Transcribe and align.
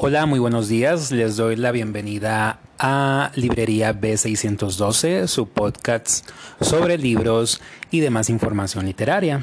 Hola, 0.00 0.26
muy 0.26 0.38
buenos 0.38 0.68
días. 0.68 1.10
Les 1.10 1.36
doy 1.36 1.56
la 1.56 1.72
bienvenida 1.72 2.60
a 2.78 3.32
Librería 3.34 3.92
B612, 3.92 5.26
su 5.26 5.48
podcast 5.48 6.24
sobre 6.60 6.96
libros 6.98 7.60
y 7.90 7.98
demás 7.98 8.30
información 8.30 8.86
literaria. 8.86 9.42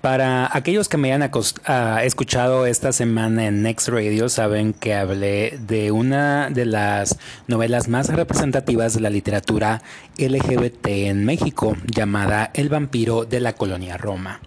Para 0.00 0.48
aquellos 0.56 0.88
que 0.88 0.96
me 0.96 1.12
hayan 1.12 1.30
ah, 1.66 2.00
escuchado 2.02 2.64
esta 2.64 2.92
semana 2.92 3.44
en 3.44 3.62
Next 3.62 3.88
Radio, 3.88 4.30
saben 4.30 4.72
que 4.72 4.94
hablé 4.94 5.58
de 5.66 5.92
una 5.92 6.48
de 6.48 6.64
las 6.64 7.18
novelas 7.46 7.86
más 7.86 8.08
representativas 8.08 8.94
de 8.94 9.02
la 9.02 9.10
literatura 9.10 9.82
LGBT 10.16 10.86
en 10.86 11.26
México, 11.26 11.76
llamada 11.84 12.50
El 12.54 12.70
vampiro 12.70 13.26
de 13.26 13.40
la 13.40 13.52
colonia 13.52 13.98
Roma. 13.98 14.40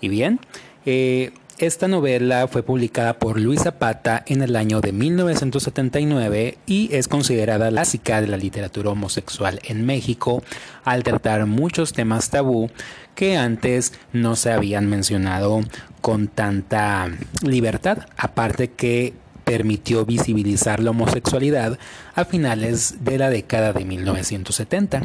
Y 0.00 0.08
bien, 0.08 0.40
eh, 0.86 1.30
esta 1.62 1.86
novela 1.86 2.48
fue 2.48 2.64
publicada 2.64 3.20
por 3.20 3.38
Luis 3.38 3.62
Zapata 3.62 4.24
en 4.26 4.42
el 4.42 4.56
año 4.56 4.80
de 4.80 4.90
1979 4.90 6.58
y 6.66 6.92
es 6.92 7.06
considerada 7.06 7.66
la 7.66 7.82
clásica 7.82 8.20
de 8.20 8.26
la 8.26 8.36
literatura 8.36 8.90
homosexual 8.90 9.60
en 9.62 9.86
México 9.86 10.42
al 10.82 11.04
tratar 11.04 11.46
muchos 11.46 11.92
temas 11.92 12.30
tabú 12.30 12.68
que 13.14 13.36
antes 13.36 13.92
no 14.12 14.34
se 14.34 14.50
habían 14.50 14.88
mencionado 14.88 15.60
con 16.00 16.26
tanta 16.26 17.08
libertad, 17.42 18.08
aparte 18.16 18.72
que 18.72 19.14
permitió 19.44 20.04
visibilizar 20.04 20.82
la 20.82 20.90
homosexualidad 20.90 21.78
a 22.16 22.24
finales 22.24 23.04
de 23.04 23.18
la 23.18 23.30
década 23.30 23.72
de 23.72 23.84
1970. 23.84 25.02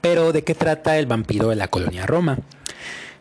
Pero 0.00 0.32
¿de 0.32 0.44
qué 0.44 0.54
trata 0.54 0.96
el 0.96 1.06
vampiro 1.06 1.48
de 1.48 1.56
la 1.56 1.66
colonia 1.66 2.06
Roma? 2.06 2.38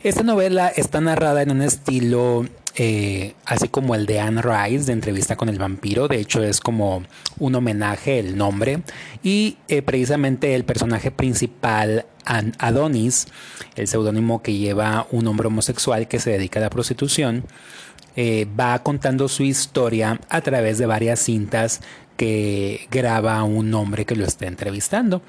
Esta 0.03 0.23
novela 0.23 0.67
está 0.67 0.99
narrada 0.99 1.43
en 1.43 1.51
un 1.51 1.61
estilo 1.61 2.47
eh, 2.75 3.33
así 3.45 3.67
como 3.67 3.95
el 3.95 4.05
de 4.05 4.19
Anne 4.19 4.41
Rice 4.41 4.85
de 4.85 4.93
Entrevista 4.93 5.35
con 5.35 5.49
el 5.49 5.59
vampiro. 5.59 6.07
De 6.07 6.17
hecho, 6.17 6.43
es 6.43 6.59
como 6.61 7.03
un 7.37 7.55
homenaje 7.55 8.19
el 8.19 8.37
nombre. 8.37 8.81
Y 9.23 9.57
eh, 9.67 9.81
precisamente 9.81 10.55
el 10.55 10.63
personaje 10.63 11.11
principal, 11.11 12.05
Adonis, 12.25 13.27
el 13.75 13.87
seudónimo 13.87 14.41
que 14.41 14.53
lleva 14.53 15.07
un 15.11 15.27
hombre 15.27 15.47
homosexual 15.47 16.07
que 16.07 16.19
se 16.19 16.31
dedica 16.31 16.59
a 16.59 16.63
la 16.63 16.69
prostitución, 16.69 17.43
eh, 18.15 18.47
va 18.59 18.79
contando 18.79 19.27
su 19.27 19.43
historia 19.43 20.19
a 20.29 20.41
través 20.41 20.77
de 20.77 20.85
varias 20.85 21.19
cintas 21.19 21.81
que 22.17 22.87
graba 22.91 23.43
un 23.43 23.73
hombre 23.73 24.05
que 24.05 24.15
lo 24.15 24.25
está 24.25 24.47
entrevistando. 24.47 25.21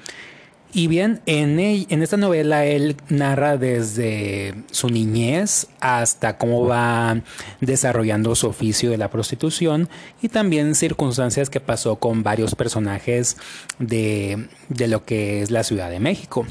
Y 0.75 0.87
bien, 0.87 1.21
en, 1.27 1.59
en 1.59 2.01
esta 2.01 2.17
novela 2.17 2.65
él 2.65 2.97
narra 3.07 3.57
desde 3.57 4.55
su 4.71 4.89
niñez 4.89 5.67
hasta 5.79 6.39
cómo 6.39 6.65
va 6.65 7.21
desarrollando 7.61 8.33
su 8.33 8.47
oficio 8.47 8.89
de 8.89 8.97
la 8.97 9.11
prostitución 9.11 9.87
y 10.23 10.29
también 10.29 10.73
circunstancias 10.73 11.51
que 11.51 11.59
pasó 11.59 11.97
con 11.97 12.23
varios 12.23 12.55
personajes 12.55 13.37
de, 13.77 14.47
de 14.69 14.87
lo 14.87 15.05
que 15.05 15.43
es 15.43 15.51
la 15.51 15.63
Ciudad 15.63 15.91
de 15.91 15.99
México. 15.99 16.47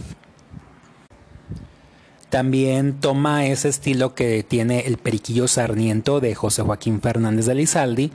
También 2.33 2.95
toma 2.95 3.45
ese 3.45 3.69
estilo 3.69 4.15
que 4.15 4.43
tiene 4.43 4.87
el 4.87 4.97
Periquillo 4.97 5.47
Sarniento 5.49 6.19
de 6.19 6.35
José 6.35 6.63
Joaquín 6.63 7.03
Fernández 7.03 7.45
de 7.45 7.55
Lizaldi, 7.55 8.11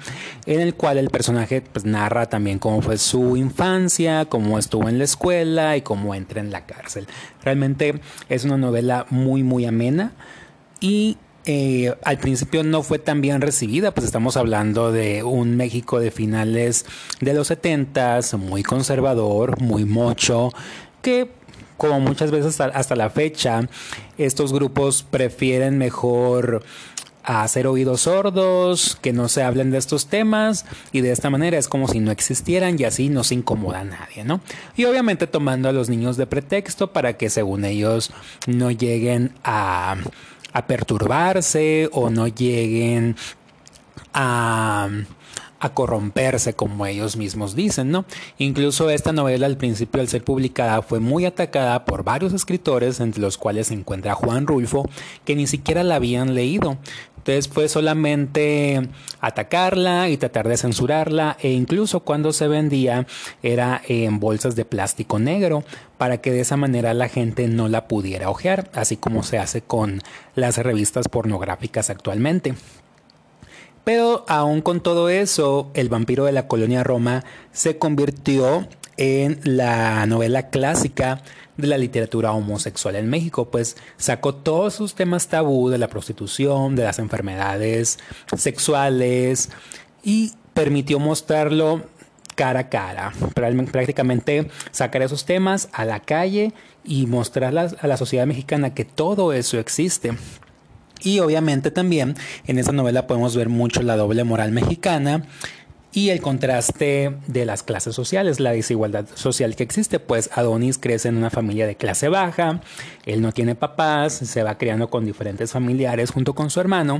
en 0.47 0.59
el 0.59 0.73
cual 0.73 0.97
el 0.97 1.11
personaje 1.11 1.61
pues, 1.61 1.85
narra 1.85 2.25
también 2.25 2.57
cómo 2.57 2.81
fue 2.81 2.97
su 2.97 3.37
infancia, 3.37 4.25
cómo 4.25 4.57
estuvo 4.57 4.89
en 4.89 4.97
la 4.97 5.03
escuela 5.03 5.77
y 5.77 5.83
cómo 5.83 6.15
entra 6.15 6.41
en 6.41 6.49
la 6.49 6.65
cárcel. 6.65 7.05
Realmente 7.43 8.01
es 8.27 8.43
una 8.43 8.57
novela 8.57 9.05
muy, 9.11 9.43
muy 9.43 9.67
amena 9.67 10.13
y 10.79 11.17
eh, 11.45 11.93
al 12.03 12.17
principio 12.17 12.63
no 12.63 12.81
fue 12.81 12.97
tan 12.97 13.21
bien 13.21 13.39
recibida, 13.39 13.93
pues 13.93 14.07
estamos 14.07 14.35
hablando 14.35 14.91
de 14.91 15.21
un 15.21 15.55
México 15.57 15.99
de 15.99 16.09
finales 16.09 16.87
de 17.21 17.35
los 17.35 17.49
70, 17.49 18.21
muy 18.39 18.63
conservador, 18.63 19.61
muy 19.61 19.85
mocho, 19.85 20.51
que 21.03 21.36
como 21.77 21.99
muchas 21.99 22.31
veces 22.31 22.59
hasta 22.59 22.95
la 22.95 23.09
fecha, 23.09 23.67
estos 24.17 24.51
grupos 24.51 25.03
prefieren 25.03 25.77
mejor 25.77 26.63
hacer 27.23 27.67
oídos 27.67 28.01
sordos, 28.01 28.97
que 29.01 29.11
no 29.11 29.27
se 29.27 29.43
hablen 29.43 29.69
de 29.69 29.77
estos 29.77 30.07
temas 30.07 30.65
y 30.93 31.01
de 31.01 31.11
esta 31.11 31.29
manera 31.29 31.57
es 31.57 31.67
como 31.67 31.89
si 31.89 31.99
no 31.99 32.09
existieran 32.11 32.79
y 32.79 32.85
así 32.85 33.09
no 33.09 33.25
se 33.25 33.35
incomoda 33.35 33.81
a 33.81 33.83
nadie, 33.83 34.23
¿no? 34.23 34.39
Y 34.77 34.85
obviamente 34.85 35.27
tomando 35.27 35.67
a 35.67 35.73
los 35.73 35.89
niños 35.89 36.15
de 36.15 36.25
pretexto 36.25 36.93
para 36.93 37.17
que 37.17 37.29
según 37.29 37.65
ellos 37.65 38.11
no 38.47 38.71
lleguen 38.71 39.33
a, 39.43 39.97
a 40.53 40.67
perturbarse 40.67 41.89
o 41.91 42.09
no 42.09 42.27
lleguen 42.27 43.17
a 44.13 44.87
a 45.59 45.69
corromperse 45.73 46.53
como 46.53 46.85
ellos 46.85 47.17
mismos 47.17 47.55
dicen, 47.55 47.91
¿no? 47.91 48.05
Incluso 48.37 48.89
esta 48.89 49.11
novela 49.11 49.45
al 49.45 49.57
principio 49.57 50.01
al 50.01 50.07
ser 50.07 50.23
publicada 50.23 50.81
fue 50.81 50.99
muy 50.99 51.25
atacada 51.25 51.85
por 51.85 52.03
varios 52.03 52.33
escritores, 52.33 52.99
entre 52.99 53.21
los 53.21 53.37
cuales 53.37 53.67
se 53.67 53.73
encuentra 53.73 54.15
Juan 54.15 54.47
Rulfo, 54.47 54.87
que 55.25 55.35
ni 55.35 55.47
siquiera 55.47 55.83
la 55.83 55.95
habían 55.95 56.35
leído. 56.35 56.77
Entonces 57.17 57.49
fue 57.49 57.67
solamente 57.67 58.87
atacarla 59.19 60.07
y 60.07 60.15
tratar 60.15 60.47
de 60.47 60.55
censurarla 60.55 61.35
e 61.41 61.51
incluso 61.51 61.99
cuando 61.99 62.31
se 62.31 62.47
vendía 62.47 63.05
era 63.43 63.81
en 63.85 64.21
bolsas 64.21 64.55
de 64.55 64.63
plástico 64.63 65.19
negro 65.19 65.65
para 65.97 66.19
que 66.19 66.31
de 66.31 66.39
esa 66.39 66.55
manera 66.55 66.93
la 66.93 67.09
gente 67.09 67.49
no 67.49 67.67
la 67.67 67.89
pudiera 67.89 68.29
ojear, 68.29 68.69
así 68.73 68.95
como 68.95 69.23
se 69.23 69.39
hace 69.39 69.61
con 69.61 70.01
las 70.35 70.57
revistas 70.57 71.09
pornográficas 71.09 71.89
actualmente. 71.89 72.55
Pero 73.87 74.25
aún 74.27 74.59
con 74.59 74.81
todo 74.81 75.07
eso, 75.07 75.71
El 75.73 75.87
vampiro 75.87 76.25
de 76.25 76.33
la 76.33 76.49
colonia 76.49 76.83
Roma 76.83 77.23
se 77.53 77.77
convirtió 77.77 78.67
en 78.97 79.39
la 79.45 80.05
novela 80.07 80.49
clásica 80.49 81.21
de 81.55 81.67
la 81.67 81.77
literatura 81.77 82.33
homosexual 82.33 82.97
en 82.97 83.09
México, 83.09 83.49
pues 83.49 83.77
sacó 83.95 84.35
todos 84.35 84.73
sus 84.73 84.93
temas 84.93 85.29
tabú 85.29 85.69
de 85.69 85.77
la 85.77 85.87
prostitución, 85.87 86.75
de 86.75 86.83
las 86.83 86.99
enfermedades 86.99 87.97
sexuales 88.35 89.51
y 90.03 90.33
permitió 90.53 90.99
mostrarlo 90.99 91.83
cara 92.35 92.59
a 92.59 92.69
cara, 92.69 93.13
prácticamente 93.71 94.49
sacar 94.71 95.01
esos 95.01 95.23
temas 95.23 95.69
a 95.71 95.85
la 95.85 96.01
calle 96.01 96.51
y 96.83 97.07
mostrar 97.07 97.57
a 97.57 97.87
la 97.87 97.95
sociedad 97.95 98.27
mexicana 98.27 98.73
que 98.73 98.83
todo 98.83 99.31
eso 99.31 99.57
existe. 99.59 100.11
Y 101.03 101.19
obviamente 101.19 101.71
también 101.71 102.15
en 102.45 102.59
esta 102.59 102.71
novela 102.71 103.07
podemos 103.07 103.35
ver 103.35 103.49
mucho 103.49 103.81
la 103.81 103.97
doble 103.97 104.23
moral 104.23 104.51
mexicana 104.51 105.23
y 105.97 106.09
el 106.09 106.21
contraste 106.21 107.15
de 107.27 107.45
las 107.45 107.63
clases 107.63 107.95
sociales, 107.95 108.39
la 108.39 108.51
desigualdad 108.51 109.07
social 109.15 109.55
que 109.55 109.63
existe, 109.63 109.99
pues 109.99 110.29
Adonis 110.33 110.77
crece 110.77 111.07
en 111.07 111.17
una 111.17 111.29
familia 111.29 111.65
de 111.65 111.75
clase 111.75 112.07
baja, 112.07 112.61
él 113.05 113.21
no 113.21 113.31
tiene 113.31 113.55
papás, 113.55 114.13
se 114.13 114.43
va 114.43 114.59
criando 114.59 114.89
con 114.89 115.05
diferentes 115.05 115.51
familiares 115.51 116.11
junto 116.11 116.35
con 116.35 116.49
su 116.49 116.59
hermano 116.59 116.99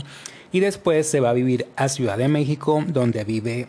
y 0.52 0.62
después 0.62 1.08
se 1.08 1.20
va 1.20 1.30
a 1.30 1.34
vivir 1.34 1.68
a 1.76 1.90
Ciudad 1.90 2.18
de 2.18 2.28
México 2.28 2.84
donde 2.88 3.24
vive 3.24 3.68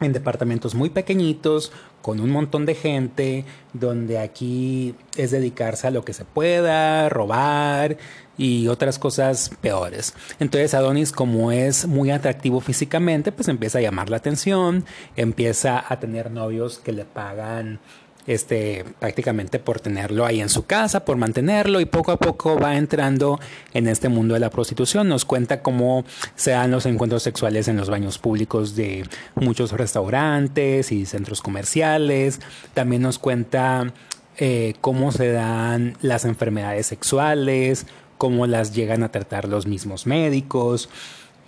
en 0.00 0.12
departamentos 0.12 0.74
muy 0.74 0.90
pequeñitos, 0.90 1.72
con 2.02 2.20
un 2.20 2.30
montón 2.30 2.66
de 2.66 2.74
gente, 2.74 3.44
donde 3.72 4.18
aquí 4.18 4.94
es 5.16 5.30
dedicarse 5.30 5.86
a 5.86 5.90
lo 5.90 6.04
que 6.04 6.12
se 6.12 6.24
pueda, 6.24 7.08
robar 7.08 7.96
y 8.38 8.68
otras 8.68 8.98
cosas 8.98 9.50
peores. 9.60 10.14
Entonces 10.38 10.72
Adonis, 10.74 11.12
como 11.12 11.52
es 11.52 11.86
muy 11.86 12.10
atractivo 12.10 12.60
físicamente, 12.60 13.32
pues 13.32 13.48
empieza 13.48 13.78
a 13.78 13.82
llamar 13.82 14.08
la 14.08 14.16
atención, 14.16 14.84
empieza 15.16 15.84
a 15.86 16.00
tener 16.00 16.30
novios 16.30 16.78
que 16.78 16.92
le 16.92 17.04
pagan 17.04 17.80
este, 18.26 18.84
prácticamente 18.98 19.58
por 19.58 19.80
tenerlo 19.80 20.26
ahí 20.26 20.40
en 20.40 20.48
su 20.48 20.66
casa, 20.66 21.04
por 21.04 21.16
mantenerlo 21.16 21.80
y 21.80 21.86
poco 21.86 22.12
a 22.12 22.16
poco 22.16 22.58
va 22.58 22.76
entrando 22.76 23.40
en 23.72 23.88
este 23.88 24.08
mundo 24.08 24.34
de 24.34 24.40
la 24.40 24.50
prostitución. 24.50 25.08
Nos 25.08 25.24
cuenta 25.24 25.62
cómo 25.62 26.04
se 26.34 26.52
dan 26.52 26.70
los 26.70 26.86
encuentros 26.86 27.22
sexuales 27.22 27.68
en 27.68 27.76
los 27.76 27.90
baños 27.90 28.18
públicos 28.18 28.76
de 28.76 29.08
muchos 29.34 29.72
restaurantes 29.72 30.92
y 30.92 31.06
centros 31.06 31.40
comerciales. 31.40 32.40
También 32.74 33.02
nos 33.02 33.18
cuenta 33.18 33.92
eh, 34.38 34.74
cómo 34.80 35.12
se 35.12 35.32
dan 35.32 35.96
las 36.00 36.24
enfermedades 36.24 36.86
sexuales, 36.86 37.86
cómo 38.18 38.46
las 38.46 38.74
llegan 38.74 39.02
a 39.02 39.10
tratar 39.10 39.48
los 39.48 39.66
mismos 39.66 40.06
médicos. 40.06 40.88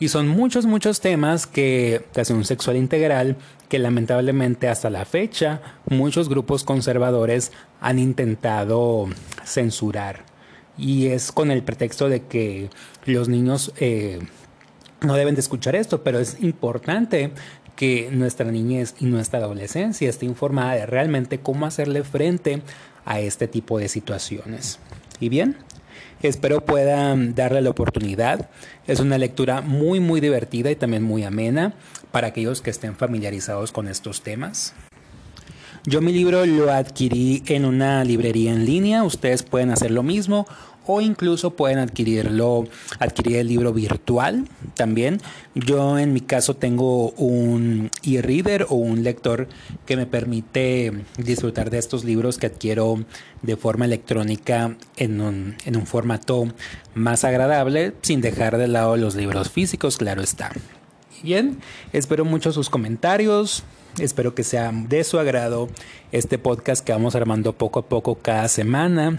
Y 0.01 0.09
son 0.09 0.27
muchos, 0.29 0.67
muchos 0.67 1.01
temas 1.01 1.47
que 1.47 2.05
hacen 2.17 2.37
un 2.37 2.45
sexual 2.45 2.77
integral 2.77 3.37
que 3.69 3.79
lamentablemente 3.79 4.69
hasta 4.69 4.91
la 4.91 5.05
fecha 5.05 5.63
muchos 5.89 6.29
grupos 6.29 6.65
conservadores 6.65 7.53
han 7.81 7.99
intentado 7.99 9.09
censurar. 9.45 10.25
Y 10.77 11.07
es 11.07 11.33
con 11.33 11.51
el 11.51 11.63
pretexto 11.63 12.09
de 12.09 12.23
que 12.27 12.69
los 13.05 13.29
niños 13.29 13.73
eh, 13.79 14.19
no 15.01 15.15
deben 15.15 15.35
de 15.35 15.41
escuchar 15.41 15.77
esto, 15.77 16.03
pero 16.03 16.19
es 16.19 16.43
importante 16.43 17.33
que 17.77 18.11
nuestra 18.13 18.51
niñez 18.51 18.95
y 19.01 19.07
nuestra 19.07 19.39
adolescencia 19.39 20.09
esté 20.09 20.27
informada 20.27 20.75
de 20.75 20.87
realmente 20.87 21.41
cómo 21.41 21.67
hacerle 21.67 22.05
frente 22.05 22.63
a 23.05 23.21
este 23.21 23.49
tipo 23.49 23.79
de 23.79 23.89
situaciones. 23.89 24.79
Y 25.21 25.29
bien, 25.29 25.57
Espero 26.23 26.65
puedan 26.65 27.35
darle 27.35 27.61
la 27.63 27.71
oportunidad. 27.71 28.49
Es 28.87 29.01
una 29.01 29.19
lectura 29.19 29.61
muy 29.61 30.01
muy 30.01 30.21
divertida 30.21 30.71
y 30.71 30.77
también 30.77 31.03
muy 31.03 31.25
amena 31.25 31.75
para 32.11 32.29
aquellos 32.29 32.61
que 32.61 32.71
estén 32.71 32.97
familiarizados 32.97 33.73
con 33.73 33.89
estos 33.89 34.23
temas. 34.23 34.75
Yo 35.85 36.01
mi 36.01 36.13
libro 36.13 36.47
lo 36.47 36.71
adquirí 36.71 37.43
en 37.47 37.65
una 37.65 38.05
librería 38.05 38.53
en 38.53 38.65
línea, 38.65 39.03
ustedes 39.03 39.43
pueden 39.43 39.71
hacer 39.71 39.91
lo 39.91 40.05
mismo 40.05 40.47
o 40.87 41.01
incluso 41.01 41.51
pueden 41.53 41.79
adquirirlo, 41.79 42.65
adquirir 42.99 43.37
el 43.37 43.49
libro 43.49 43.73
virtual 43.73 44.49
también. 44.75 45.21
Yo 45.55 45.99
en 45.99 46.13
mi 46.13 46.21
caso 46.21 46.55
tengo 46.55 47.11
un 47.13 47.91
e-reader 48.03 48.67
o 48.69 48.75
un 48.75 49.03
lector 49.03 49.49
que 49.87 49.97
me 49.97 50.07
permite 50.07 50.93
disfrutar 51.19 51.71
de 51.71 51.79
estos 51.79 52.05
libros 52.05 52.39
que 52.39 52.47
adquiero 52.47 53.05
de 53.43 53.57
forma 53.57 53.85
electrónica 53.85 54.77
en 54.97 55.21
un, 55.21 55.57
en 55.65 55.77
un 55.77 55.87
formato 55.87 56.47
más 56.95 57.25
agradable 57.25 57.95
sin 58.03 58.21
dejar 58.21 58.57
de 58.59 58.69
lado 58.69 58.97
los 58.97 59.15
libros 59.15 59.51
físicos, 59.51 59.97
claro 59.97 60.23
está. 60.23 60.53
Bien, 61.23 61.61
espero 61.93 62.25
mucho 62.25 62.53
sus 62.53 62.69
comentarios. 62.69 63.63
Espero 63.99 64.35
que 64.35 64.43
sea 64.43 64.73
de 64.73 65.05
su 65.05 65.19
agrado 65.19 65.69
este 66.13 66.39
podcast 66.39 66.85
que 66.85 66.93
vamos 66.93 67.15
armando 67.15 67.53
poco 67.53 67.81
a 67.81 67.87
poco 67.87 68.17
cada 68.17 68.49
semana. 68.49 69.19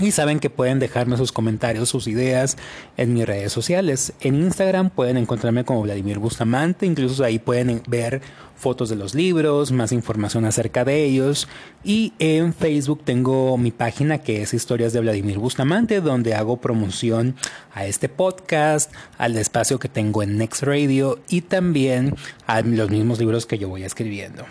Y 0.00 0.12
saben 0.12 0.38
que 0.38 0.48
pueden 0.48 0.78
dejarme 0.78 1.16
sus 1.16 1.32
comentarios, 1.32 1.88
sus 1.88 2.06
ideas 2.06 2.56
en 2.96 3.14
mis 3.14 3.26
redes 3.26 3.52
sociales. 3.52 4.12
En 4.20 4.36
Instagram 4.36 4.90
pueden 4.90 5.16
encontrarme 5.16 5.64
como 5.64 5.82
Vladimir 5.82 6.20
Bustamante, 6.20 6.86
incluso 6.86 7.24
ahí 7.24 7.40
pueden 7.40 7.82
ver 7.88 8.22
fotos 8.54 8.88
de 8.90 8.96
los 8.96 9.14
libros, 9.16 9.72
más 9.72 9.90
información 9.90 10.44
acerca 10.44 10.84
de 10.84 11.04
ellos. 11.04 11.48
Y 11.82 12.12
en 12.20 12.54
Facebook 12.54 13.02
tengo 13.04 13.58
mi 13.58 13.72
página 13.72 14.18
que 14.18 14.42
es 14.42 14.54
Historias 14.54 14.92
de 14.92 15.00
Vladimir 15.00 15.38
Bustamante, 15.38 16.00
donde 16.00 16.34
hago 16.34 16.58
promoción 16.58 17.34
a 17.74 17.84
este 17.84 18.08
podcast, 18.08 18.92
al 19.16 19.36
espacio 19.36 19.80
que 19.80 19.88
tengo 19.88 20.22
en 20.22 20.38
Next 20.38 20.62
Radio 20.62 21.18
y 21.28 21.40
también 21.40 22.14
a 22.46 22.60
los 22.60 22.88
mismos 22.88 23.18
libros 23.18 23.46
que 23.46 23.58
yo 23.58 23.68
voy 23.68 23.82
escribiendo. 23.82 24.44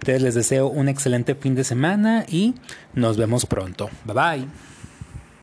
Entonces 0.00 0.22
les 0.22 0.34
deseo 0.34 0.68
un 0.68 0.88
excelente 0.88 1.34
fin 1.34 1.54
de 1.54 1.64
semana 1.64 2.24
y 2.28 2.54
nos 2.94 3.16
vemos 3.16 3.46
pronto. 3.46 3.90
Bye 4.04 4.14
bye. 4.14 4.75